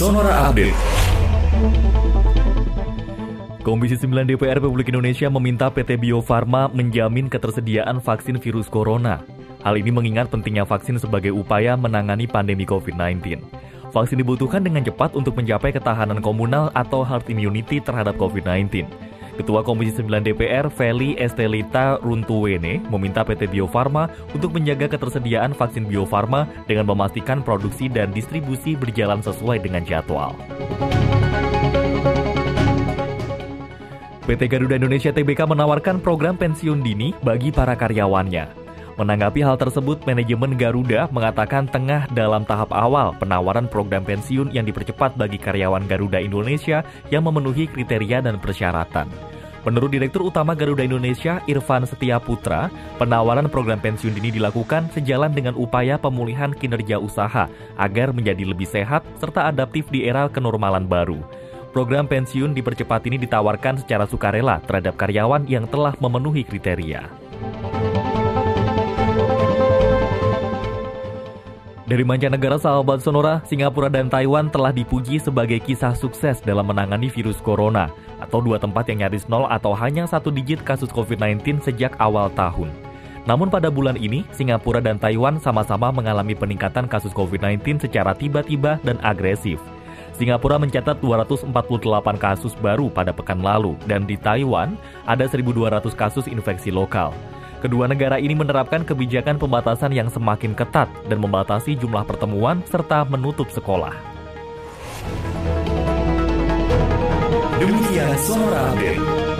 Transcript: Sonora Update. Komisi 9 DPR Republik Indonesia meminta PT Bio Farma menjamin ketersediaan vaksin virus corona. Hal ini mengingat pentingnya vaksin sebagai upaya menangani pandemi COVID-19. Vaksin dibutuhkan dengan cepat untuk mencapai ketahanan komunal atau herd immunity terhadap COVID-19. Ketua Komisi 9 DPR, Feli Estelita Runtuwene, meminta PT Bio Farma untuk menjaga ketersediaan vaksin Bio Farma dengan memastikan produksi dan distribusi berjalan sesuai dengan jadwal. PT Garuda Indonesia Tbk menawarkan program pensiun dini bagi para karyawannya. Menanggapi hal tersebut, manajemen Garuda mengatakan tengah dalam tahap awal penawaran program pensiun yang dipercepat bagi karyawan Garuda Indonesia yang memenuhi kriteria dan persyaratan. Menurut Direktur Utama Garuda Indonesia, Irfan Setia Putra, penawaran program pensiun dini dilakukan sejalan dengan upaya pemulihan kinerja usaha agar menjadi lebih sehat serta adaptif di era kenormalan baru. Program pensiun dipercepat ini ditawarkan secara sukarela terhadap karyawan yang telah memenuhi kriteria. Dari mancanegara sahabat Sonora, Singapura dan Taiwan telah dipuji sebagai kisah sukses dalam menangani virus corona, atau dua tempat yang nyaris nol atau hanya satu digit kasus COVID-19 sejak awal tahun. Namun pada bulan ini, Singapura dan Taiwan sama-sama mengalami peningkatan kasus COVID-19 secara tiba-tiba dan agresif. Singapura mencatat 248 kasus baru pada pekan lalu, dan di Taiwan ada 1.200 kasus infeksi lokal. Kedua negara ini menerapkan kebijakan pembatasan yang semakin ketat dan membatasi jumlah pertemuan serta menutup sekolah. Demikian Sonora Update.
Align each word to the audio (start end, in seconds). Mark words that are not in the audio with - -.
Sonora 0.00 0.48
Update. 0.48 0.72
Komisi 3.60 4.00
9 4.00 4.24
DPR 4.24 4.56
Republik 4.56 4.88
Indonesia 4.88 5.28
meminta 5.28 5.68
PT 5.68 6.00
Bio 6.00 6.24
Farma 6.24 6.72
menjamin 6.72 7.28
ketersediaan 7.28 8.00
vaksin 8.00 8.40
virus 8.40 8.64
corona. 8.72 9.20
Hal 9.60 9.76
ini 9.76 9.92
mengingat 9.92 10.32
pentingnya 10.32 10.64
vaksin 10.64 10.96
sebagai 10.96 11.36
upaya 11.36 11.76
menangani 11.76 12.24
pandemi 12.24 12.64
COVID-19. 12.64 13.44
Vaksin 13.92 14.24
dibutuhkan 14.24 14.64
dengan 14.64 14.88
cepat 14.88 15.12
untuk 15.12 15.36
mencapai 15.36 15.68
ketahanan 15.68 16.24
komunal 16.24 16.72
atau 16.72 17.04
herd 17.04 17.28
immunity 17.28 17.76
terhadap 17.76 18.16
COVID-19. 18.16 18.88
Ketua 19.34 19.62
Komisi 19.66 20.00
9 20.02 20.22
DPR, 20.22 20.70
Feli 20.70 21.18
Estelita 21.18 21.98
Runtuwene, 22.02 22.82
meminta 22.90 23.22
PT 23.22 23.50
Bio 23.50 23.66
Farma 23.70 24.10
untuk 24.34 24.54
menjaga 24.54 24.90
ketersediaan 24.90 25.54
vaksin 25.54 25.86
Bio 25.86 26.06
Farma 26.06 26.46
dengan 26.66 26.88
memastikan 26.88 27.42
produksi 27.44 27.90
dan 27.90 28.10
distribusi 28.14 28.78
berjalan 28.78 29.22
sesuai 29.22 29.62
dengan 29.62 29.82
jadwal. 29.86 30.34
PT 34.30 34.46
Garuda 34.46 34.78
Indonesia 34.78 35.10
Tbk 35.10 35.42
menawarkan 35.42 35.98
program 35.98 36.38
pensiun 36.38 36.86
dini 36.86 37.10
bagi 37.18 37.50
para 37.50 37.74
karyawannya. 37.74 38.59
Menanggapi 39.00 39.40
hal 39.40 39.56
tersebut, 39.56 40.04
manajemen 40.04 40.60
Garuda 40.60 41.08
mengatakan 41.08 41.64
tengah 41.64 42.04
dalam 42.12 42.44
tahap 42.44 42.68
awal 42.68 43.16
penawaran 43.16 43.64
program 43.64 44.04
pensiun 44.04 44.52
yang 44.52 44.68
dipercepat 44.68 45.16
bagi 45.16 45.40
karyawan 45.40 45.88
Garuda 45.88 46.20
Indonesia 46.20 46.84
yang 47.08 47.24
memenuhi 47.24 47.64
kriteria 47.64 48.20
dan 48.20 48.36
persyaratan. 48.36 49.08
Menurut 49.64 49.88
Direktur 49.88 50.28
Utama 50.28 50.52
Garuda 50.52 50.84
Indonesia, 50.84 51.40
Irfan 51.48 51.88
Setia 51.88 52.20
Putra, 52.20 52.68
penawaran 53.00 53.48
program 53.48 53.80
pensiun 53.80 54.12
dini 54.12 54.36
dilakukan 54.36 54.92
sejalan 54.92 55.32
dengan 55.32 55.56
upaya 55.56 55.96
pemulihan 55.96 56.52
kinerja 56.52 57.00
usaha 57.00 57.48
agar 57.80 58.12
menjadi 58.12 58.44
lebih 58.44 58.68
sehat 58.68 59.00
serta 59.16 59.48
adaptif 59.48 59.88
di 59.88 60.04
era 60.04 60.28
kenormalan 60.28 60.84
baru. 60.84 61.24
Program 61.72 62.04
pensiun 62.04 62.52
dipercepat 62.52 63.08
ini 63.08 63.16
ditawarkan 63.16 63.80
secara 63.80 64.04
sukarela 64.04 64.60
terhadap 64.68 64.92
karyawan 65.00 65.48
yang 65.48 65.64
telah 65.64 65.96
memenuhi 65.96 66.44
kriteria. 66.44 67.19
Dari 71.90 72.06
mancanegara 72.06 72.54
sahabat 72.54 73.02
Sonora, 73.02 73.42
Singapura 73.42 73.90
dan 73.90 74.06
Taiwan 74.06 74.46
telah 74.46 74.70
dipuji 74.70 75.18
sebagai 75.18 75.58
kisah 75.58 75.90
sukses 75.90 76.38
dalam 76.38 76.70
menangani 76.70 77.10
virus 77.10 77.42
corona, 77.42 77.90
atau 78.22 78.38
dua 78.38 78.62
tempat 78.62 78.86
yang 78.86 79.02
nyaris 79.02 79.26
nol 79.26 79.50
atau 79.50 79.74
hanya 79.74 80.06
satu 80.06 80.30
digit 80.30 80.62
kasus 80.62 80.86
COVID-19 80.94 81.58
sejak 81.58 81.98
awal 81.98 82.30
tahun. 82.38 82.70
Namun 83.26 83.50
pada 83.50 83.74
bulan 83.74 83.98
ini, 83.98 84.22
Singapura 84.30 84.78
dan 84.78 85.02
Taiwan 85.02 85.42
sama-sama 85.42 85.90
mengalami 85.90 86.38
peningkatan 86.38 86.86
kasus 86.86 87.10
COVID-19 87.10 87.82
secara 87.82 88.14
tiba-tiba 88.14 88.78
dan 88.86 88.94
agresif. 89.02 89.58
Singapura 90.14 90.62
mencatat 90.62 91.02
248 91.02 91.50
kasus 92.22 92.54
baru 92.62 92.86
pada 92.86 93.10
pekan 93.10 93.42
lalu, 93.42 93.74
dan 93.90 94.06
di 94.06 94.14
Taiwan 94.14 94.78
ada 95.10 95.26
1.200 95.26 95.82
kasus 95.98 96.30
infeksi 96.30 96.70
lokal. 96.70 97.10
Kedua 97.60 97.84
negara 97.84 98.16
ini 98.16 98.32
menerapkan 98.32 98.88
kebijakan 98.88 99.36
pembatasan 99.36 99.92
yang 99.92 100.08
semakin 100.08 100.56
ketat 100.56 100.88
dan 101.12 101.20
membatasi 101.20 101.76
jumlah 101.76 102.08
pertemuan 102.08 102.64
serta 102.64 103.04
menutup 103.04 103.52
sekolah. 103.52 103.92
Demikian 107.60 108.16
Sonora 108.16 108.72
Update. 108.72 109.39